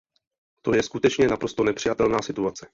[0.61, 2.67] To je skutečně naprosto nepřijatelná situace.